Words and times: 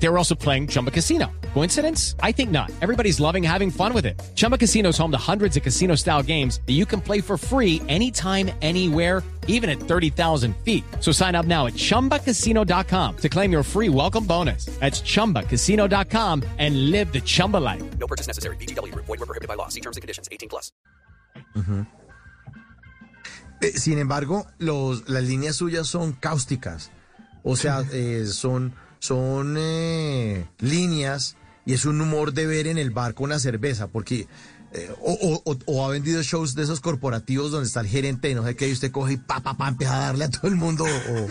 They 0.00 0.08
were 0.08 0.18
also 0.18 0.34
playing 0.34 0.68
Chumba 0.68 0.90
Casino. 0.90 1.30
Coincidence? 1.54 2.14
I 2.22 2.32
think 2.32 2.50
not. 2.50 2.70
Everybody's 2.80 3.18
loving 3.18 3.42
having 3.42 3.70
fun 3.70 3.92
with 3.92 4.06
it. 4.06 4.20
Chumba 4.34 4.56
Casino 4.56 4.90
is 4.90 4.98
home 4.98 5.10
to 5.10 5.18
hundreds 5.18 5.56
of 5.56 5.62
casino 5.62 5.96
style 5.96 6.22
games 6.22 6.60
that 6.66 6.74
you 6.74 6.86
can 6.86 7.00
play 7.00 7.20
for 7.20 7.36
free 7.36 7.82
anytime, 7.88 8.50
anywhere, 8.62 9.22
even 9.48 9.68
at 9.68 9.80
30,000 9.80 10.54
feet. 10.58 10.84
So 11.00 11.10
sign 11.10 11.34
up 11.34 11.46
now 11.46 11.66
at 11.66 11.74
chumbacasino.com 11.74 13.16
to 13.16 13.28
claim 13.28 13.50
your 13.50 13.64
free 13.64 13.88
welcome 13.88 14.24
bonus. 14.24 14.66
That's 14.78 15.00
chumbacasino.com 15.00 16.44
and 16.58 16.90
live 16.92 17.12
the 17.12 17.20
Chumba 17.20 17.56
life. 17.56 17.82
No 17.98 18.06
purchase 18.06 18.28
necessary. 18.28 18.56
BGW. 18.56 18.94
Void 18.94 19.08
were 19.08 19.26
prohibited 19.26 19.48
by 19.48 19.54
law. 19.54 19.68
See 19.68 19.80
terms 19.80 19.96
and 19.96 20.02
conditions. 20.02 20.28
18 20.30 20.48
plus. 20.48 20.70
Eh, 23.60 23.72
sin 23.72 23.98
embargo, 23.98 24.46
los, 24.58 25.08
las 25.08 25.24
líneas 25.24 25.56
suyas 25.56 25.88
son 25.88 26.12
cáusticas. 26.12 26.92
O 27.42 27.56
sea, 27.56 27.82
eh, 27.92 28.26
son, 28.26 28.74
son 28.98 29.56
eh, 29.58 30.46
líneas 30.58 31.36
y 31.66 31.74
es 31.74 31.84
un 31.84 32.00
humor 32.00 32.32
de 32.32 32.46
ver 32.46 32.66
en 32.66 32.78
el 32.78 32.90
bar 32.90 33.14
con 33.14 33.30
la 33.30 33.38
cerveza, 33.38 33.88
porque 33.88 34.26
eh, 34.72 34.90
o, 35.00 35.12
o- 35.12 35.42
o- 35.52 35.58
o 35.66 35.86
ha 35.86 35.88
vendido 35.90 36.22
shows 36.22 36.54
de 36.54 36.62
esos 36.62 36.80
corporativos 36.80 37.50
donde 37.50 37.66
está 37.66 37.80
el 37.80 37.86
gerente 37.86 38.28
y 38.30 38.34
no 38.34 38.44
sé 38.44 38.54
qué, 38.56 38.68
y 38.68 38.72
usted 38.72 38.90
coge 38.90 39.14
y 39.14 39.16
pa, 39.16 39.40
pa, 39.40 39.56
pa, 39.56 39.68
empieza 39.68 39.96
a 39.96 40.00
darle 40.08 40.24
a 40.24 40.30
todo 40.30 40.48
el 40.48 40.56
mundo. 40.56 40.84
o- 40.84 41.26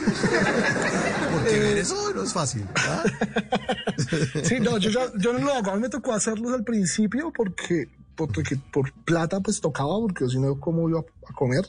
porque 1.34 1.60
ver 1.60 1.78
eso 1.78 2.14
no 2.14 2.24
es 2.24 2.34
fácil. 2.34 2.66
Sí, 4.44 4.60
no, 4.60 4.78
yo, 4.78 4.92
ya- 4.92 5.12
yo 5.20 5.34
no 5.34 5.40
lo 5.40 5.54
hago. 5.54 5.72
A 5.72 5.76
mí 5.76 5.82
me 5.82 5.90
tocó 5.90 6.14
hacerlos 6.14 6.54
al 6.54 6.64
principio 6.64 7.32
porque, 7.36 7.90
porque 8.16 8.44
por 8.72 8.92
plata 9.04 9.40
pues 9.40 9.60
tocaba, 9.60 10.00
porque 10.00 10.28
si 10.30 10.38
no, 10.40 10.60
¿cómo 10.60 10.88
iba 10.88 11.00
a 11.00 11.34
comer? 11.34 11.66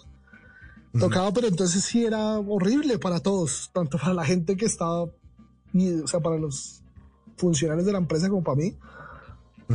Tocaba, 0.99 1.33
pero 1.33 1.49
entonces 1.49 1.83
sí 1.85 2.05
era 2.05 2.39
horrible 2.39 2.99
para 2.99 3.21
todos, 3.21 3.71
tanto 3.73 3.99
para 3.99 4.13
la 4.15 4.25
gente 4.25 4.57
que 4.57 4.67
estaba, 4.67 5.07
y, 5.73 6.01
o 6.01 6.07
sea, 6.07 6.21
para 6.21 6.39
los 6.39 6.83
funcionarios 7.37 7.87
de 7.87 7.93
la 7.93 7.99
empresa 7.99 8.29
como 8.29 8.43
para 8.43 8.57
mí. 8.57 8.77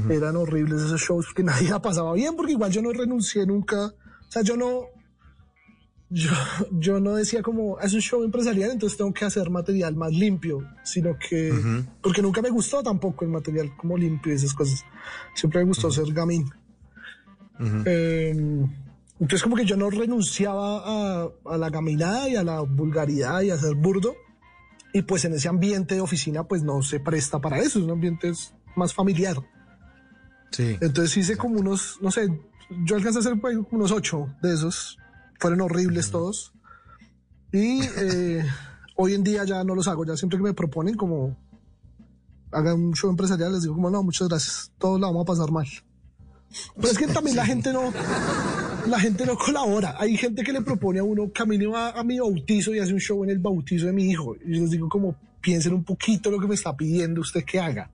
Eran 0.09 0.35
horribles 0.35 0.81
esos 0.81 1.01
shows 1.01 1.27
que 1.35 1.43
nadie 1.43 1.69
la 1.69 1.81
pasaba 1.81 2.13
bien, 2.13 2.35
porque 2.35 2.53
igual 2.53 2.71
yo 2.71 2.81
no 2.81 2.91
renuncié 2.91 3.45
nunca. 3.45 3.85
O 3.85 4.31
sea, 4.31 4.41
yo 4.41 4.57
no, 4.57 4.87
yo, 6.09 6.31
yo 6.71 6.99
no 6.99 7.15
decía 7.15 7.41
como, 7.41 7.79
es 7.79 7.93
un 7.93 8.01
show 8.01 8.23
empresarial, 8.23 8.71
entonces 8.71 8.97
tengo 8.97 9.13
que 9.13 9.25
hacer 9.25 9.49
material 9.49 9.95
más 9.95 10.11
limpio, 10.11 10.67
sino 10.83 11.17
que, 11.17 11.53
porque 12.01 12.21
nunca 12.21 12.41
me 12.41 12.49
gustó 12.49 12.81
tampoco 12.81 13.23
el 13.25 13.31
material 13.31 13.75
como 13.77 13.97
limpio 13.97 14.31
y 14.31 14.35
esas 14.35 14.53
cosas. 14.53 14.83
Siempre 15.35 15.61
me 15.61 15.67
gustó 15.67 15.91
ser 15.91 16.11
gamín. 16.11 16.49
Eh, 17.85 18.35
entonces 19.19 19.43
como 19.43 19.55
que 19.55 19.65
yo 19.65 19.77
no 19.77 19.89
renunciaba 19.89 20.81
a, 20.85 21.29
a 21.45 21.57
la 21.57 21.69
gaminada 21.69 22.27
y 22.27 22.35
a 22.35 22.43
la 22.43 22.61
vulgaridad 22.61 23.41
y 23.41 23.51
a 23.51 23.57
ser 23.57 23.75
burdo. 23.75 24.15
Y 24.93 25.01
pues 25.01 25.25
en 25.25 25.33
ese 25.33 25.49
ambiente 25.49 25.95
de 25.95 26.01
oficina 26.01 26.43
pues 26.43 26.63
no 26.63 26.81
se 26.83 26.99
presta 26.99 27.41
para 27.41 27.57
eso, 27.59 27.79
es 27.79 27.85
un 27.85 27.91
ambiente 27.91 28.31
más 28.75 28.93
familiar. 28.93 29.37
Sí. 30.51 30.77
Entonces 30.81 31.17
hice 31.17 31.35
como 31.35 31.59
unos, 31.59 31.97
no 31.99 32.11
sé, 32.11 32.29
yo 32.85 32.95
alcancé 32.95 33.19
a 33.19 33.21
hacer 33.21 33.39
pues, 33.41 33.57
unos 33.71 33.91
ocho 33.91 34.27
de 34.41 34.53
esos. 34.53 34.97
Fueron 35.39 35.61
horribles 35.61 36.11
todos. 36.11 36.53
Y 37.51 37.81
eh, 37.97 38.45
hoy 38.95 39.13
en 39.13 39.23
día 39.23 39.43
ya 39.43 39.63
no 39.63 39.75
los 39.75 39.87
hago, 39.87 40.05
ya 40.05 40.15
siempre 40.15 40.37
que 40.37 40.43
me 40.43 40.53
proponen 40.53 40.95
como 40.95 41.35
hagan 42.51 42.79
un 42.79 42.93
show 42.93 43.09
empresarial, 43.09 43.51
les 43.51 43.63
digo 43.63 43.73
como 43.73 43.89
no, 43.89 44.03
muchas 44.03 44.27
gracias, 44.27 44.71
todos 44.77 44.99
la 44.99 45.07
vamos 45.07 45.23
a 45.23 45.25
pasar 45.25 45.51
mal. 45.51 45.67
Pero 46.75 46.87
es 46.87 46.97
que 46.97 47.07
también 47.07 47.35
la 47.35 47.45
gente 47.45 47.73
no, 47.73 47.91
la 48.87 48.99
gente 48.99 49.25
no 49.25 49.37
colabora. 49.37 49.95
Hay 49.97 50.17
gente 50.17 50.43
que 50.43 50.53
le 50.53 50.61
propone 50.61 50.99
a 50.99 51.03
uno, 51.03 51.31
camine 51.31 51.65
a, 51.75 51.89
a 51.91 52.03
mi 52.03 52.19
bautizo 52.19 52.73
y 52.73 52.79
hace 52.79 52.93
un 52.93 52.99
show 52.99 53.23
en 53.23 53.29
el 53.29 53.39
bautizo 53.39 53.87
de 53.87 53.93
mi 53.93 54.09
hijo. 54.09 54.35
Y 54.35 54.55
yo 54.55 54.61
les 54.61 54.71
digo 54.71 54.89
como, 54.89 55.15
piensen 55.41 55.73
un 55.73 55.83
poquito 55.83 56.31
lo 56.31 56.39
que 56.39 56.47
me 56.47 56.55
está 56.55 56.75
pidiendo 56.75 57.21
usted 57.21 57.43
que 57.43 57.59
haga. 57.59 57.91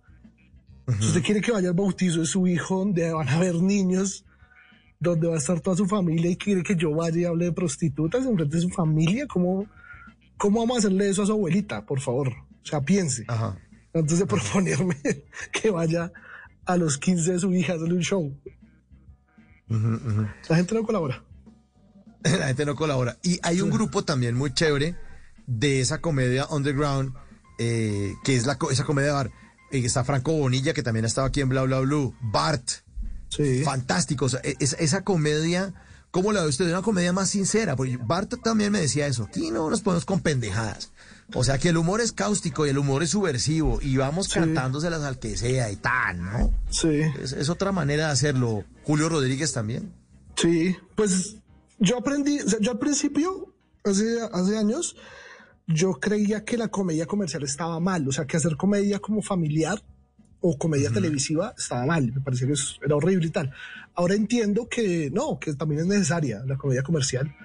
Si 1.00 1.08
usted 1.08 1.24
quiere 1.24 1.41
que 1.41 1.52
vaya 1.52 1.69
al 1.69 1.75
bautizo 1.75 2.22
de 2.22 2.25
su 2.25 2.47
hijo, 2.47 2.80
donde 2.80 3.12
van 3.12 3.28
a 3.30 3.36
haber 3.36 3.56
niños, 3.56 4.25
donde 5.00 5.28
va 5.28 5.36
a 5.36 5.38
estar 5.38 5.59
toda 5.59 5.78
su 5.78 5.86
familia 5.86 6.31
y 6.31 6.36
quiere 6.36 6.63
que 6.63 6.75
yo 6.75 6.92
vaya 6.92 7.19
y 7.19 7.25
hable 7.25 7.46
de 7.46 7.52
prostitutas 7.52 8.25
en 8.25 8.36
frente 8.36 8.56
de 8.56 8.62
su 8.62 8.69
familia, 8.69 9.28
¿cómo, 9.28 9.68
cómo 10.38 10.62
vamos 10.62 10.78
a 10.78 10.80
hacerle 10.80 11.09
eso 11.09 11.24
a 11.24 11.25
su 11.28 11.34
abuelita? 11.34 11.86
Por 11.86 12.00
favor. 12.00 12.30
O 12.30 12.66
sea, 12.66 12.81
piense. 12.81 13.24
Ajá. 13.28 13.58
Antes 13.94 14.19
de 14.19 14.25
proponerme 14.25 14.96
que 15.52 15.69
vaya 15.69 16.12
a 16.66 16.78
los 16.78 16.97
15 16.97 17.34
de 17.34 17.40
su 17.40 17.53
hija 17.53 17.74
a 17.74 17.75
hacerle 17.75 17.96
un 17.96 18.03
show. 18.03 18.36
La 19.69 20.56
gente 20.56 20.75
no 20.75 20.84
colabora. 20.84 21.24
La 22.24 22.47
gente 22.47 22.66
no 22.66 22.75
colabora. 22.75 23.18
Y 23.24 23.40
hay 23.44 23.62
un 23.62 23.69
grupo 23.69 24.03
también 24.03 24.35
muy 24.35 24.53
chévere 24.53 24.96
de 25.47 25.80
esa 25.81 26.02
comedia 26.02 26.47
underground, 26.47 27.13
eh, 27.59 28.13
que 28.24 28.35
es 28.35 28.46
la, 28.46 28.57
esa 28.72 28.84
comedia 28.84 29.13
bar. 29.13 29.31
Eh, 29.72 29.80
está 29.85 30.03
Franco 30.03 30.31
Bonilla, 30.34 30.74
que 30.74 30.84
también 30.84 31.06
ha 31.06 31.07
estado 31.07 31.28
aquí 31.28 31.41
en 31.41 31.50
Bla 31.50 31.63
Bla 31.63 31.80
Blue. 31.80 32.16
Bart, 32.22 32.68
Sí. 33.30 33.63
fantástico. 33.63 34.25
O 34.25 34.30
sea, 34.30 34.41
e- 34.44 34.56
es- 34.59 34.75
esa 34.80 35.03
comedia, 35.03 35.74
¿cómo 36.12 36.31
la 36.34 36.41
ve 36.41 36.50
usted? 36.50 36.66
Una 36.69 36.81
comedia 36.81 37.13
más 37.13 37.30
sincera. 37.30 37.75
Porque 37.75 37.97
Bart 37.97 38.34
también 38.44 38.72
me 38.72 38.81
decía 38.81 39.06
eso. 39.07 39.24
Aquí 39.25 39.51
no 39.51 39.69
nos 39.69 39.81
ponemos 39.81 40.06
con 40.06 40.19
pendejadas. 40.22 40.91
O 41.34 41.44
sea, 41.44 41.57
que 41.59 41.69
el 41.69 41.78
humor 41.78 42.01
es 42.01 42.12
cáustico 42.12 42.66
y 42.66 42.69
el 42.72 42.78
humor 42.78 43.03
es 43.03 43.12
subversivo. 43.12 43.79
Y 43.81 43.97
vamos 43.97 44.28
Sí. 44.28 44.34
cantándoselas 44.40 45.03
al 45.03 45.19
que 45.19 45.38
sea 45.38 45.72
y 45.72 45.75
tal, 45.75 46.22
¿no? 46.23 46.53
Sí. 46.69 47.01
Es, 47.22 47.34
es 47.34 47.50
otra 47.50 47.72
manera 47.72 48.07
de 48.07 48.12
hacerlo. 48.13 48.63
Julio 48.84 49.09
Rodríguez 49.09 49.53
también. 49.53 49.94
Sí, 50.35 50.75
pues 50.95 51.35
yo 51.79 51.97
aprendí, 51.97 52.39
o 52.39 52.50
sea, 52.50 52.59
yo 52.59 52.72
al 52.72 52.79
principio, 52.79 53.53
hace, 53.84 54.19
hace 54.31 54.57
años, 54.57 54.95
yo 55.68 55.94
creía 55.94 56.45
que 56.45 56.57
la 56.57 56.69
comedia 56.69 57.06
comercial 57.06 57.44
estaba 57.44 57.79
mal, 57.79 58.07
o 58.07 58.12
sea, 58.12 58.25
que 58.25 58.38
hacer 58.38 58.56
comedia 58.56 59.00
como 59.00 59.22
familiar 59.22 59.84
o 60.41 60.57
comedia 60.57 60.89
televisiva 60.91 61.53
estaba 61.57 61.85
mal, 61.85 62.12
me 62.13 62.22
parecía 62.22 62.47
que 62.47 62.53
eso 62.53 62.75
era 62.84 62.95
horrible 62.95 63.28
y 63.28 63.31
tal. 63.31 63.51
Ahora 63.94 64.16
entiendo 64.16 64.68
que 64.69 65.12
no, 65.12 65.38
que 65.39 65.53
también 65.53 65.81
es 65.81 65.88
necesaria 65.88 66.41
la 66.45 66.57
comedia 66.57 66.81
comercial 66.84 67.35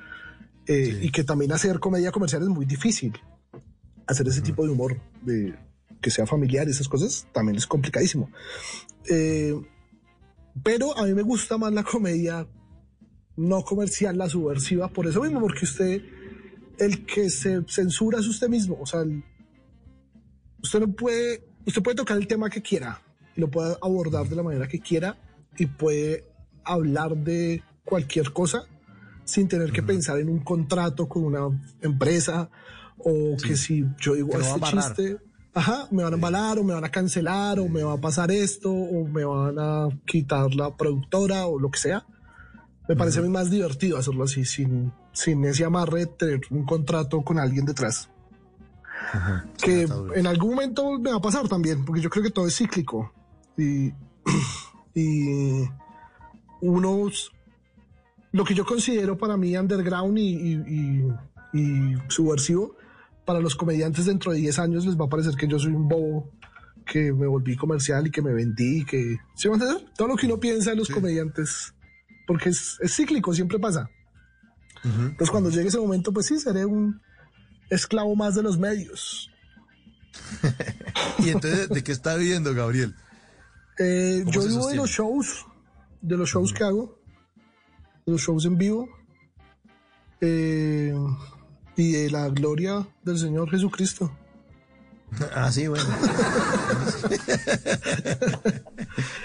eh, 0.67 1.01
y 1.03 1.11
que 1.11 1.25
también 1.25 1.51
hacer 1.53 1.81
comedia 1.81 2.13
comercial 2.13 2.43
es 2.43 2.49
muy 2.49 2.65
difícil. 2.65 3.13
Hacer 4.07 4.29
ese 4.29 4.43
tipo 4.43 4.65
de 4.65 4.71
humor, 4.71 5.01
de 5.23 5.55
que 6.01 6.11
sea 6.11 6.27
familiar, 6.27 6.69
esas 6.69 6.89
cosas, 6.89 7.27
también 7.33 7.57
es 7.57 7.67
complicadísimo. 7.67 8.31
Eh, 9.09 9.55
pero 10.63 10.97
a 10.97 11.05
mí 11.05 11.15
me 11.15 11.23
gusta 11.23 11.57
más 11.59 11.73
la 11.73 11.83
comedia 11.83 12.47
no 13.37 13.63
comercial, 13.63 14.17
la 14.17 14.29
subversiva, 14.29 14.89
por 14.89 15.07
eso 15.07 15.23
mismo, 15.23 15.41
porque 15.41 15.65
usted, 15.65 16.03
el 16.79 17.05
que 17.07 17.31
se 17.31 17.63
censura 17.67 18.21
es 18.21 18.27
usted 18.29 18.49
mismo, 18.49 18.79
o 18.81 18.87
sea, 18.87 19.01
el- 19.01 19.25
usted 20.63 20.81
no 20.81 20.93
puede, 20.93 21.43
usted 21.67 21.83
puede 21.83 21.97
tocar 21.97 22.17
el 22.17 22.27
tema 22.29 22.49
que 22.49 22.63
quiera, 22.63 23.01
y 23.37 23.41
lo 23.41 23.51
puede 23.51 23.77
abordar 23.83 24.29
de 24.29 24.37
la 24.37 24.43
manera 24.45 24.69
que 24.69 24.79
quiera, 24.79 25.19
y 25.59 25.67
puede 25.67 26.25
hablar 26.65 27.17
de 27.17 27.63
cualquier 27.85 28.33
cosa 28.33 28.67
sin 29.25 29.49
tener 29.49 29.73
que 29.73 29.83
pensar 29.83 30.19
en 30.19 30.29
un 30.29 30.41
contrato 30.41 31.09
con 31.09 31.25
una 31.25 31.49
empresa, 31.81 32.51
o 32.99 33.37
que 33.37 33.57
si 33.57 33.85
yo 34.01 34.15
digo 34.15 34.31
Que 34.31 34.39
este 34.39 34.61
chiste, 34.71 35.17
ajá, 35.55 35.89
me 35.91 36.03
van 36.03 36.13
a 36.13 36.17
embalar, 36.17 36.59
o 36.59 36.65
me 36.65 36.75
van 36.75 36.85
a 36.85 36.91
cancelar, 36.91 37.59
o 37.61 37.69
me 37.69 37.83
va 37.83 37.95
a 37.95 38.01
pasar 38.01 38.31
esto, 38.31 38.73
o 38.73 39.07
me 39.07 39.25
van 39.25 39.59
a 39.59 39.89
quitar 40.07 40.55
la 40.55 40.77
productora, 40.77 41.47
o 41.47 41.59
lo 41.59 41.71
que 41.71 41.79
sea. 41.79 42.07
Me 42.89 42.97
parece 42.97 43.21
a 43.21 43.23
mí 43.23 43.29
más 43.29 43.51
divertido 43.51 43.97
hacerlo 43.99 44.25
así, 44.25 44.45
sin, 44.45 44.93
sin 45.13 45.45
ese 45.45 45.65
amarre 45.65 46.01
de 46.01 46.07
tener 46.07 46.41
un 46.51 46.65
contrato 46.67 47.23
con 47.23 47.39
alguien 47.39 47.65
detrás. 47.65 48.11
Que 49.63 49.83
está 49.83 49.95
duro. 49.95 50.15
en 50.15 50.27
algún 50.27 50.51
momento 50.51 50.99
me 50.99 51.11
va 51.11 51.17
a 51.17 51.21
pasar 51.21 51.49
también, 51.49 51.85
porque 51.85 52.01
yo 52.01 52.11
creo 52.11 52.25
que 52.25 52.31
todo 52.31 52.47
es 52.47 52.57
cíclico. 52.57 53.13
Y, 53.57 53.93
y 54.95 55.65
unos, 56.61 57.33
lo 58.33 58.45
que 58.45 58.55
yo 58.55 58.65
considero 58.65 59.17
para 59.19 59.37
mí 59.37 59.57
underground 59.57 60.19
y- 60.19 60.55
y- 60.55 61.09
y 61.53 61.95
subversivo, 62.09 62.77
para 63.25 63.41
los 63.41 63.55
comediantes 63.55 64.07
dentro 64.07 64.33
de 64.33 64.39
10 64.39 64.59
años 64.59 64.87
les 64.87 64.99
va 64.99 65.07
a 65.07 65.09
parecer 65.09 65.35
que 65.35 65.47
yo 65.49 65.59
soy 65.59 65.73
un 65.73 65.89
bobo, 65.89 66.31
que 66.87 67.13
me 67.13 67.27
volví 67.27 67.57
comercial 67.57 68.07
y 68.07 68.11
que 68.11 68.23
me 68.23 68.33
vendí, 68.33 68.85
que... 68.85 69.17
¿Sí 69.35 69.49
me 69.49 69.57
van 69.57 69.63
a 69.63 69.65
entender? 69.65 69.93
Todo 69.97 70.09
lo 70.09 70.17
que 70.17 70.27
uno 70.27 70.39
piensa 70.39 70.71
de 70.71 70.77
los 70.77 70.89
comediantes, 70.89 71.75
porque 72.27 72.51
es, 72.51 72.79
es 72.81 72.95
cíclico, 72.95 73.35
siempre 73.35 73.59
pasa. 73.59 73.89
Entonces 74.85 75.31
cuando 75.31 75.49
llegue 75.49 75.69
ese 75.69 75.79
momento, 75.79 76.13
pues 76.13 76.27
sí, 76.27 76.39
seré 76.39 76.67
un 76.67 77.01
esclavo 77.71 78.15
más 78.15 78.35
de 78.35 78.43
los 78.43 78.59
medios. 78.59 79.31
Y 81.19 81.31
entonces, 81.31 81.69
¿de 81.71 81.83
qué 81.83 81.93
está 81.93 82.17
viviendo, 82.17 82.53
Gabriel? 82.55 82.95
Eh, 83.79 84.23
¿Cómo 84.25 84.35
yo 84.35 84.49
vivo 84.49 84.69
de 84.69 84.77
los 84.77 84.91
shows, 84.91 85.47
de 86.03 86.17
los 86.17 86.29
shows 86.29 86.53
que 86.53 86.65
hago, 86.65 86.99
de 88.05 88.13
los 88.13 88.21
shows 88.21 88.45
en 88.45 88.59
vivo, 88.59 88.89
eh, 90.21 90.95
y 91.77 91.93
de 91.93 92.11
la 92.11 92.29
gloria 92.29 92.87
del 93.03 93.19
Señor 93.19 93.51
Jesucristo. 93.51 94.11
Ah, 95.35 95.51
sí, 95.53 95.69
bueno. 95.69 95.85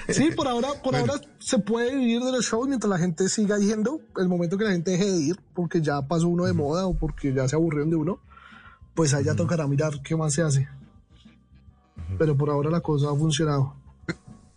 Sí, 0.10 0.32
por 0.36 0.48
ahora, 0.48 0.70
por 0.84 0.96
ahora 0.96 1.14
se 1.38 1.60
puede 1.60 1.96
vivir 1.96 2.22
de 2.24 2.32
los 2.32 2.46
shows 2.46 2.68
mientras 2.68 2.90
la 2.90 2.98
gente 2.98 3.30
siga 3.30 3.60
yendo. 3.60 4.02
El 4.18 4.28
momento 4.28 4.58
que 4.58 4.64
la 4.64 4.72
gente 4.72 4.92
deje 4.92 5.06
de 5.06 5.18
ir, 5.18 5.40
porque 5.54 5.82
ya 5.82 6.02
pasó 6.02 6.28
uno 6.28 6.46
de 6.46 6.54
moda 6.54 6.88
o 6.88 6.96
porque 6.96 7.32
ya 7.34 7.48
se 7.48 7.56
aburrieron 7.56 7.92
de 7.92 7.96
uno, 7.96 8.20
pues 8.96 9.14
allá 9.14 9.36
tocará 9.36 9.68
mirar 9.68 10.02
qué 10.04 10.16
más 10.16 10.34
se 10.34 10.42
hace. 10.42 10.68
Pero 12.18 12.36
por 12.36 12.50
ahora 12.50 12.72
la 12.72 12.82
cosa 12.82 13.12
ha 13.12 13.16
funcionado. 13.16 13.76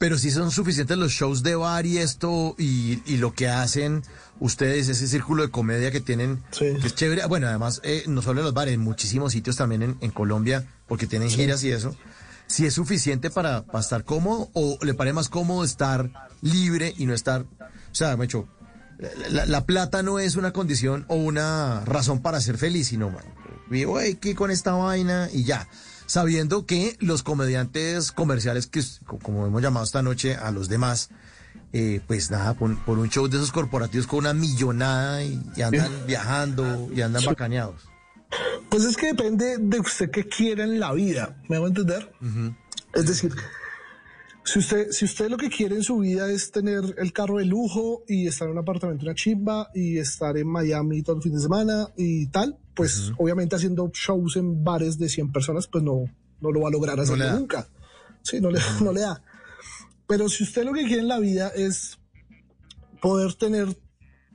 Pero 0.02 0.18
si 0.18 0.32
son 0.32 0.50
suficientes 0.50 0.98
los 0.98 1.12
shows 1.12 1.44
de 1.44 1.54
bar 1.54 1.86
y 1.86 1.98
esto 1.98 2.56
y, 2.58 3.00
y 3.06 3.18
lo 3.18 3.32
que 3.34 3.46
hacen 3.46 4.02
ustedes, 4.40 4.88
ese 4.88 5.06
círculo 5.06 5.44
de 5.44 5.50
comedia 5.52 5.92
que 5.92 6.00
tienen, 6.00 6.42
Sí. 6.50 6.74
que 6.80 6.88
es 6.88 6.94
chévere. 6.96 7.24
Bueno, 7.26 7.46
además, 7.46 7.80
eh, 7.84 8.02
no 8.08 8.20
solo 8.20 8.40
en 8.40 8.46
los 8.46 8.52
bares, 8.52 8.74
en 8.74 8.80
muchísimos 8.80 9.30
sitios 9.30 9.54
también 9.54 9.82
en, 9.82 9.96
en 10.00 10.10
Colombia, 10.10 10.66
porque 10.88 11.06
tienen 11.06 11.30
giras 11.30 11.62
y 11.62 11.70
eso. 11.70 11.94
Si 12.48 12.66
es 12.66 12.74
suficiente 12.74 13.30
para, 13.30 13.62
para 13.62 13.78
estar 13.78 14.02
cómodo 14.04 14.50
o 14.54 14.76
le 14.82 14.92
parece 14.94 15.14
más 15.14 15.28
cómodo 15.28 15.62
estar 15.62 16.10
libre 16.40 16.92
y 16.98 17.06
no 17.06 17.14
estar, 17.14 17.42
o 17.42 17.94
sea, 17.94 18.16
me 18.16 18.24
hecho, 18.24 18.48
la, 19.30 19.46
la 19.46 19.64
plata 19.66 20.02
no 20.02 20.18
es 20.18 20.34
una 20.34 20.52
condición 20.52 21.04
o 21.06 21.14
una 21.14 21.84
razón 21.84 22.22
para 22.22 22.40
ser 22.40 22.58
feliz, 22.58 22.88
sino, 22.88 23.08
man, 23.08 23.22
vivo 23.70 23.98
aquí 24.00 24.34
con 24.34 24.50
esta 24.50 24.72
vaina 24.72 25.28
y 25.32 25.44
ya. 25.44 25.68
Sabiendo 26.12 26.66
que 26.66 26.98
los 27.00 27.22
comediantes 27.22 28.12
comerciales, 28.12 28.66
que 28.66 28.82
como 29.22 29.46
hemos 29.46 29.62
llamado 29.62 29.82
esta 29.82 30.02
noche 30.02 30.36
a 30.36 30.50
los 30.50 30.68
demás, 30.68 31.08
eh, 31.72 32.02
pues 32.06 32.30
nada, 32.30 32.52
por, 32.52 32.76
por 32.84 32.98
un 32.98 33.08
show 33.08 33.28
de 33.28 33.38
esos 33.38 33.50
corporativos 33.50 34.06
con 34.06 34.18
una 34.18 34.34
millonada 34.34 35.24
y, 35.24 35.42
y 35.56 35.62
andan 35.62 35.90
viajando 36.06 36.90
y 36.94 37.00
andan 37.00 37.24
bacaneados. 37.24 37.88
Pues 38.68 38.84
es 38.84 38.98
que 38.98 39.06
depende 39.06 39.56
de 39.56 39.80
usted 39.80 40.10
qué 40.10 40.28
quiera 40.28 40.64
en 40.64 40.78
la 40.80 40.92
vida, 40.92 41.40
¿me 41.48 41.56
hago 41.56 41.66
entender? 41.66 42.12
Es 42.92 43.06
decir, 43.06 43.34
si 44.44 44.58
usted, 44.58 44.90
si 44.90 45.04
usted 45.04 45.28
lo 45.30 45.36
que 45.36 45.48
quiere 45.48 45.76
en 45.76 45.82
su 45.82 45.98
vida 45.98 46.30
es 46.30 46.50
tener 46.50 46.82
el 46.98 47.12
carro 47.12 47.38
de 47.38 47.44
lujo 47.44 48.02
y 48.08 48.26
estar 48.26 48.48
en 48.48 48.52
un 48.52 48.58
apartamento, 48.58 49.04
una 49.04 49.14
chimba 49.14 49.70
y 49.74 49.98
estar 49.98 50.36
en 50.36 50.48
Miami 50.48 51.02
todo 51.02 51.16
el 51.16 51.22
fin 51.22 51.34
de 51.34 51.40
semana 51.40 51.88
y 51.96 52.26
tal, 52.26 52.58
pues 52.74 53.12
obviamente 53.18 53.56
haciendo 53.56 53.90
shows 53.92 54.36
en 54.36 54.64
bares 54.64 54.98
de 54.98 55.08
100 55.08 55.30
personas, 55.30 55.68
pues 55.68 55.84
no, 55.84 56.04
no 56.40 56.50
lo 56.50 56.60
va 56.60 56.68
a 56.68 56.72
lograr 56.72 56.98
hacerlo 56.98 57.24
le 57.24 57.30
da. 57.30 57.38
nunca. 57.38 57.68
Sí, 58.22 58.40
no 58.40 58.50
le, 58.50 58.58
no 58.82 58.92
le 58.92 59.02
da. 59.02 59.22
Pero 60.08 60.28
si 60.28 60.42
usted 60.42 60.64
lo 60.64 60.72
que 60.72 60.84
quiere 60.86 61.02
en 61.02 61.08
la 61.08 61.20
vida 61.20 61.48
es 61.54 61.98
poder 63.00 63.34
tener, 63.34 63.76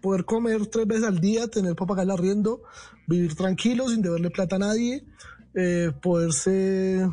poder 0.01 0.25
comer 0.25 0.67
tres 0.67 0.87
veces 0.87 1.03
al 1.03 1.19
día, 1.19 1.47
tener 1.47 1.75
para 1.75 1.87
pagar 1.87 2.05
el 2.05 2.11
arriendo, 2.11 2.63
vivir 3.07 3.35
tranquilo 3.35 3.89
sin 3.89 4.01
deberle 4.01 4.29
plata 4.29 4.55
a 4.55 4.59
nadie, 4.59 5.05
eh, 5.53 5.91
poderse 6.01 7.07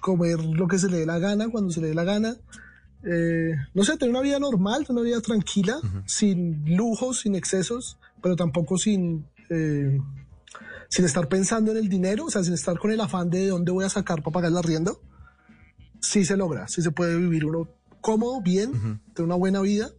comer 0.00 0.38
lo 0.42 0.66
que 0.68 0.78
se 0.78 0.88
le 0.88 0.98
dé 0.98 1.06
la 1.06 1.18
gana 1.18 1.48
cuando 1.48 1.70
se 1.70 1.80
le 1.80 1.88
dé 1.88 1.94
la 1.94 2.04
gana. 2.04 2.36
eh, 3.04 3.54
no 3.74 3.84
sé, 3.84 3.96
tener 3.96 4.10
una 4.10 4.22
vida 4.22 4.38
normal, 4.38 4.84
una 4.88 5.02
vida 5.02 5.20
tranquila, 5.20 5.78
sin 6.06 6.64
lujos, 6.76 7.20
sin 7.20 7.34
excesos, 7.34 7.98
pero 8.22 8.34
tampoco 8.36 8.76
sin, 8.76 9.26
eh, 9.50 9.98
sin 10.88 11.04
estar 11.04 11.28
pensando 11.28 11.70
en 11.70 11.76
el 11.76 11.88
dinero, 11.88 12.26
o 12.26 12.30
sea, 12.30 12.42
sin 12.42 12.54
estar 12.54 12.78
con 12.78 12.90
el 12.90 13.00
afán 13.00 13.30
de 13.30 13.48
dónde 13.48 13.70
voy 13.72 13.84
a 13.84 13.88
sacar 13.88 14.22
para 14.22 14.32
pagar 14.32 14.50
el 14.50 14.56
arriendo. 14.58 15.00
Sí 16.00 16.24
se 16.24 16.36
logra, 16.36 16.68
sí 16.68 16.82
se 16.82 16.90
puede 16.90 17.16
vivir 17.16 17.44
uno 17.44 17.68
cómodo, 18.00 18.40
bien, 18.42 18.72
tener 19.14 19.26
una 19.26 19.34
buena 19.34 19.60
vida, 19.60 19.90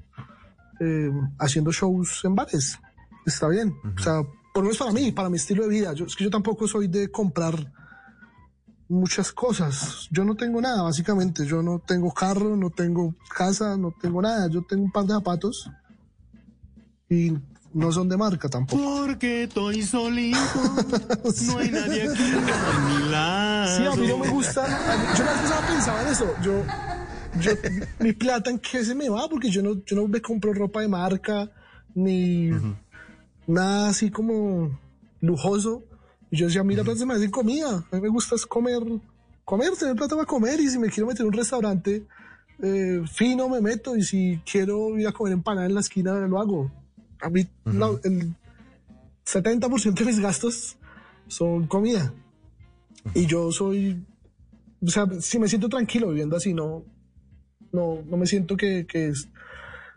eh, 0.79 1.11
haciendo 1.37 1.71
shows 1.71 2.21
en 2.23 2.35
bares. 2.35 2.79
Está 3.25 3.47
bien. 3.49 3.75
O 3.97 4.01
sea, 4.01 4.21
por 4.53 4.63
lo 4.63 4.69
menos 4.69 4.77
para 4.77 4.91
mí, 4.91 5.11
para 5.11 5.29
mi 5.29 5.37
estilo 5.37 5.63
de 5.63 5.69
vida. 5.69 5.93
Yo, 5.93 6.05
es 6.05 6.15
que 6.15 6.23
yo 6.23 6.29
tampoco 6.29 6.67
soy 6.67 6.87
de 6.87 7.11
comprar 7.11 7.71
muchas 8.89 9.31
cosas. 9.31 10.07
Yo 10.11 10.25
no 10.25 10.35
tengo 10.35 10.59
nada, 10.59 10.81
básicamente. 10.81 11.45
Yo 11.45 11.61
no 11.63 11.79
tengo 11.79 12.11
carro, 12.13 12.55
no 12.57 12.69
tengo 12.71 13.15
casa, 13.33 13.77
no 13.77 13.93
tengo 14.01 14.21
nada. 14.21 14.49
Yo 14.49 14.63
tengo 14.63 14.83
un 14.83 14.91
par 14.91 15.05
de 15.05 15.13
zapatos 15.13 15.69
y 17.09 17.33
no 17.73 17.91
son 17.91 18.09
de 18.09 18.17
marca 18.17 18.49
tampoco. 18.49 18.81
Porque 19.05 19.43
estoy 19.43 19.83
solito, 19.83 20.37
no 21.45 21.59
hay 21.59 21.71
nadie 21.71 22.09
aquí 22.09 22.23
a 22.23 22.79
mi 22.89 23.09
lado. 23.11 23.77
Sí, 23.77 23.85
a 23.85 23.95
mí 24.01 24.07
no 24.07 24.17
me 24.17 24.29
gusta. 24.29 24.63
mí- 24.63 25.17
yo 25.17 25.23
las 25.23 25.41
veces 25.41 25.57
pensaba 25.69 26.01
en 26.01 26.07
eso. 26.07 26.25
Yo, 26.43 26.63
yo, 27.41 27.51
mi 27.99 28.13
plata, 28.13 28.49
¿en 28.49 28.57
qué 28.59 28.83
se 28.83 28.95
me 28.95 29.07
va? 29.07 29.29
Porque 29.29 29.49
yo 29.51 29.61
no, 29.61 29.83
yo 29.85 29.95
no 29.95 30.07
me 30.07 30.19
compro 30.21 30.51
ropa 30.53 30.81
de 30.81 30.87
marca, 30.87 31.49
ni 31.93 32.49
nada 33.45 33.89
así 33.89 34.09
como 34.09 34.79
lujoso. 35.21 35.83
Y 36.31 36.37
yo 36.37 36.45
decía, 36.47 36.63
mira, 36.63 36.83
plata 36.83 36.99
se 36.99 37.05
me 37.05 37.13
hace 37.15 37.29
comida. 37.31 37.85
A 37.91 37.95
mí 37.95 38.01
me 38.01 38.09
gusta 38.09 38.35
comer, 38.47 38.79
comer, 39.45 39.71
tener 39.77 39.95
plata 39.95 40.15
para 40.15 40.27
comer. 40.27 40.59
Y 40.59 40.69
si 40.69 40.77
me 40.79 40.89
quiero 40.89 41.07
meter 41.07 41.21
en 41.21 41.27
un 41.27 41.33
restaurante 41.33 42.05
eh, 42.61 43.01
fino, 43.11 43.49
me 43.49 43.61
meto. 43.61 43.95
Y 43.95 44.03
si 44.03 44.39
quiero 44.49 44.97
ir 44.97 45.07
a 45.07 45.11
comer 45.11 45.33
empanada 45.33 45.65
en 45.67 45.73
la 45.73 45.79
esquina, 45.81 46.13
lo 46.27 46.39
hago. 46.39 46.71
A 47.21 47.29
mí, 47.29 47.47
la- 47.65 47.99
el 48.03 48.33
70% 49.25 49.93
de 49.93 50.05
mis 50.05 50.19
gastos 50.19 50.77
son 51.27 51.67
comida. 51.67 52.13
Y 53.13 53.25
yo 53.25 53.51
soy, 53.51 54.03
o 54.81 54.87
sea, 54.89 55.07
si 55.21 55.39
me 55.39 55.47
siento 55.47 55.69
tranquilo 55.69 56.09
viviendo 56.09 56.35
así, 56.35 56.53
no, 56.53 56.83
no, 57.71 58.01
no 58.05 58.17
me 58.17 58.27
siento 58.27 58.55
que, 58.57 58.85
que, 58.85 59.13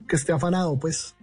que 0.08 0.16
esté 0.16 0.32
afanado, 0.32 0.78
pues. 0.78 1.14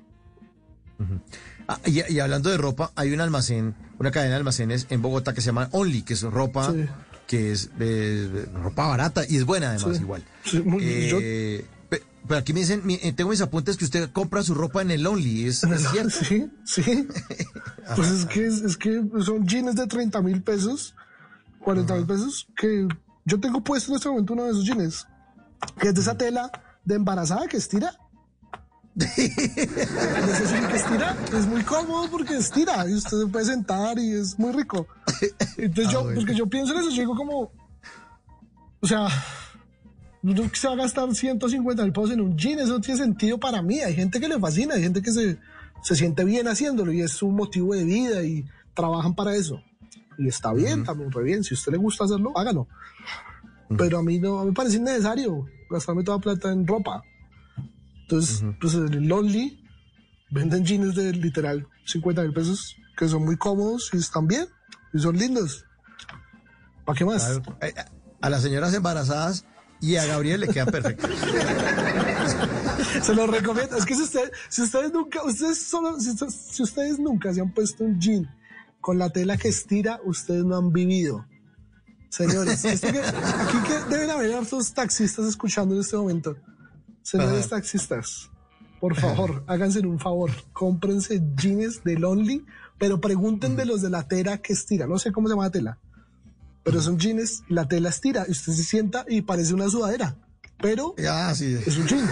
Ah, 1.67 1.79
y, 1.85 2.01
y 2.13 2.19
hablando 2.19 2.49
de 2.49 2.57
ropa, 2.57 2.91
hay 2.95 3.13
un 3.13 3.21
almacén, 3.21 3.75
una 3.99 4.11
cadena 4.11 4.31
de 4.31 4.37
almacenes 4.37 4.87
en 4.89 5.01
Bogotá 5.01 5.33
que 5.33 5.41
se 5.41 5.47
llama 5.47 5.69
Only, 5.71 6.01
que 6.01 6.13
es 6.13 6.21
ropa 6.23 6.71
Sí. 6.73 6.85
que 7.27 7.51
es 7.51 7.69
ropa 8.53 8.87
barata 8.87 9.23
y 9.27 9.37
es 9.37 9.45
buena 9.45 9.69
además 9.71 9.97
Sí. 9.97 10.03
igual. 10.03 10.23
Sí, 10.45 10.59
muy- 10.61 10.81
Eh, 10.83 11.65
pe- 11.89 12.01
pero 12.27 12.39
aquí 12.39 12.53
me 12.53 12.61
dicen, 12.61 12.81
eh, 12.89 13.13
tengo 13.13 13.29
mis 13.29 13.41
apuntes 13.41 13.77
que 13.77 13.85
usted 13.85 14.09
compra 14.11 14.41
su 14.41 14.55
ropa 14.55 14.81
en 14.81 14.89
el 14.91 15.05
Only, 15.05 15.45
¿es, 15.47 15.63
es 15.63 15.87
cierto? 15.91 16.09
Sí, 16.25 16.49
sí. 16.65 17.07
Pues 17.95 18.09
es 18.09 18.25
que, 18.25 18.45
es, 18.47 18.77
que 18.77 19.03
son 19.23 19.47
jeans 19.47 19.75
de 19.75 19.85
30 19.87 20.21
mil 20.21 20.41
pesos, 20.41 20.95
40 21.59 21.95
mil 21.95 22.05
pesos, 22.05 22.47
que 22.57 22.87
yo 23.25 23.39
tengo 23.39 23.63
puesto 23.63 23.91
en 23.91 23.97
este 23.97 24.09
momento 24.09 24.33
uno 24.33 24.43
de 24.45 24.51
esos 24.51 24.65
jeans, 24.65 25.07
que 25.79 25.89
es 25.89 25.93
de 25.95 26.01
esa 26.01 26.17
tela 26.17 26.51
de 26.83 26.95
embarazada 26.95 27.47
que 27.47 27.57
estira. 27.57 27.93
Que 28.99 30.75
estira, 30.75 31.17
es 31.33 31.47
muy 31.47 31.63
cómodo 31.63 32.09
porque 32.11 32.35
estira 32.35 32.87
y 32.87 32.93
usted 32.93 33.17
se 33.17 33.27
puede 33.27 33.45
sentar 33.45 33.97
y 33.97 34.11
es 34.11 34.37
muy 34.37 34.51
rico. 34.51 34.87
Entonces 35.57 35.87
Ah, 35.89 35.91
yo, 35.93 36.03
bueno. 36.03 36.19
porque 36.19 36.35
yo 36.35 36.47
pienso 36.47 36.73
en 36.73 36.79
eso, 36.79 36.89
yo 36.89 37.01
digo 37.01 37.15
como, 37.15 37.51
o 38.81 38.87
sea, 38.87 39.07
no 40.21 40.49
se 40.53 40.67
va 40.67 40.73
a 40.73 40.77
gastar 40.77 41.13
150 41.13 41.83
mil 41.83 41.93
pesos 41.93 42.11
en 42.11 42.21
un 42.21 42.37
jean, 42.37 42.59
eso 42.59 42.73
no 42.73 42.81
tiene 42.81 42.99
sentido 42.99 43.39
para 43.39 43.61
mí. 43.61 43.79
Hay 43.79 43.95
gente 43.95 44.19
que 44.19 44.27
le 44.27 44.39
fascina, 44.39 44.75
hay 44.75 44.81
gente 44.83 45.01
que 45.01 45.11
se, 45.11 45.37
se 45.81 45.95
siente 45.95 46.25
bien 46.25 46.47
haciéndolo 46.47 46.91
y 46.91 47.01
es 47.01 47.21
un 47.23 47.35
motivo 47.35 47.73
de 47.73 47.83
vida 47.85 48.23
y 48.23 48.45
trabajan 48.73 49.15
para 49.15 49.35
eso. 49.35 49.61
Y 50.17 50.27
está 50.27 50.51
bien, 50.53 50.83
también 50.83 51.11
re 51.11 51.23
bien. 51.23 51.43
Si 51.43 51.53
a 51.53 51.57
usted 51.57 51.71
le 51.71 51.77
gusta 51.77 52.03
hacerlo, 52.03 52.37
hágalo. 52.37 52.67
Pero 53.77 53.99
a 53.99 54.03
mí 54.03 54.19
no, 54.19 54.43
me 54.43 54.51
parece 54.51 54.77
innecesario 54.77 55.45
gastarme 55.69 56.03
toda 56.03 56.19
plata 56.19 56.51
en 56.51 56.67
ropa. 56.67 57.03
Entonces, 58.09 58.43
pues 58.59 58.73
en 58.73 58.91
el 58.91 59.07
Lonely 59.07 59.63
venden 60.31 60.65
jeans 60.65 60.95
de 60.95 61.13
literal 61.13 61.67
50 61.85 62.23
mil 62.23 62.33
pesos 62.33 62.75
que 62.97 63.07
son 63.07 63.23
muy 63.23 63.37
cómodos 63.37 63.91
y 63.93 63.97
están 63.97 64.27
bien 64.27 64.47
y 64.93 64.99
son 64.99 65.15
lindos. 65.15 65.63
¿Para 66.85 66.97
qué 66.97 67.05
más? 67.05 67.39
Eh, 67.61 67.71
A 68.21 68.29
las 68.31 68.41
señoras 68.41 68.73
embarazadas 68.73 69.45
y 69.79 69.95
a 69.97 70.05
Gabriel 70.07 70.41
le 70.41 70.47
quedan 70.47 70.67
perfectos. 70.71 71.07
Se 73.03 73.13
lo 73.13 73.27
recomiendo. 73.27 73.77
Es 73.77 73.85
que 73.85 73.93
si, 73.93 74.01
usted, 74.01 74.31
si 74.49 74.63
ustedes 74.63 74.91
nunca, 74.91 75.23
ustedes 75.23 75.61
solo, 75.61 75.99
si, 75.99 76.09
usted- 76.09 76.29
si 76.29 76.63
ustedes 76.63 76.97
nunca 76.99 77.31
se 77.31 77.41
han 77.41 77.53
puesto 77.53 77.83
un 77.83 77.99
jean 78.01 78.27
con 78.81 78.97
la 78.97 79.11
tela 79.11 79.37
que 79.37 79.49
estira, 79.49 79.99
ustedes 80.03 80.43
no 80.45 80.57
han 80.57 80.71
vivido. 80.73 81.25
Señores, 82.09 82.65
esto 82.65 82.91
que- 82.91 82.99
aquí 83.01 83.57
que 83.67 83.79
deben 83.95 84.09
haber 84.09 84.33
hartos 84.33 84.73
taxistas 84.73 85.27
escuchando 85.27 85.75
en 85.75 85.81
este 85.81 85.95
momento. 85.95 86.35
Señores 87.03 87.45
Ajá. 87.47 87.55
taxistas, 87.57 88.29
por 88.79 88.95
favor, 88.95 89.43
háganse 89.47 89.79
un 89.79 89.99
favor, 89.99 90.31
cómprense 90.53 91.21
jeans 91.35 91.83
de 91.83 91.97
Lonely, 91.97 92.45
pero 92.77 93.01
pregunten 93.01 93.55
de 93.55 93.65
los 93.65 93.81
de 93.81 93.89
la 93.89 94.07
tela 94.07 94.37
que 94.39 94.53
estira. 94.53 94.87
No 94.87 94.99
sé 94.99 95.11
cómo 95.11 95.27
se 95.27 95.33
llama 95.33 95.45
la 95.45 95.51
tela, 95.51 95.77
pero 96.63 96.81
son 96.81 96.97
jeans, 96.99 97.43
la 97.49 97.67
tela 97.67 97.89
estira 97.89 98.25
y 98.27 98.31
usted 98.31 98.53
se 98.53 98.63
sienta 98.63 99.05
y 99.07 99.21
parece 99.21 99.53
una 99.53 99.69
sudadera, 99.69 100.15
pero 100.61 100.93
Ah, 101.09 101.33
sí. 101.35 101.57
es 101.65 101.77
un 101.77 101.87
jean. 101.87 102.07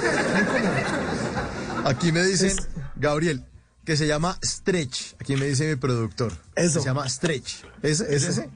Aquí 1.85 2.11
me 2.11 2.23
dicen, 2.23 2.49
Es- 2.49 2.67
Gabriel, 2.95 3.45
que 3.85 3.95
se 3.95 4.07
llama 4.07 4.37
Stretch. 4.43 5.13
Aquí 5.19 5.35
me 5.37 5.45
dice 5.45 5.69
mi 5.69 5.75
productor. 5.75 6.33
Eso. 6.55 6.81
Se 6.81 6.85
llama 6.87 7.07
Stretch. 7.07 7.63
¿Es, 7.81 8.01
es 8.01 8.23
Eso. 8.23 8.29
ese? 8.41 8.49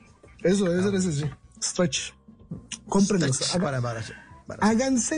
Eso 0.43 0.65
debe 0.65 0.83
ser 0.83 0.95
ese, 0.95 1.11
sí. 1.13 1.25
Stretch. 1.63 2.11
Cómprenlos. 2.89 3.35
Stretch 3.37 3.55
Haga- 3.55 3.63
para 3.63 3.77
embarazar. 3.77 4.15
para- 4.47 4.67
háganse 4.67 5.17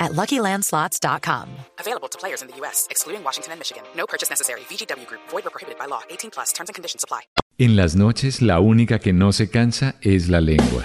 at 0.00 0.12
LuckyLandSlots.com. 0.12 1.48
Available 1.78 2.08
to 2.08 2.18
players 2.18 2.42
in 2.42 2.48
the 2.48 2.56
U.S., 2.56 2.86
excluding 2.90 3.22
Washington 3.22 3.52
and 3.52 3.60
Michigan. 3.60 3.84
No 3.96 4.06
purchase 4.06 4.30
necessary. 4.30 4.62
VGW 4.62 5.06
Group. 5.06 5.20
Void 5.30 5.44
where 5.44 5.50
prohibited 5.50 5.78
by 5.78 5.86
law. 5.86 6.02
18 6.10 6.30
plus. 6.30 6.52
Terms 6.52 6.68
and 6.68 6.74
conditions 6.74 7.04
apply. 7.04 7.20
En 7.58 7.76
las 7.76 7.94
noches, 7.94 8.42
la 8.42 8.58
única 8.58 8.98
que 8.98 9.12
no 9.12 9.32
se 9.32 9.48
cansa 9.48 9.94
es 10.00 10.28
la 10.28 10.40
lengua. 10.40 10.84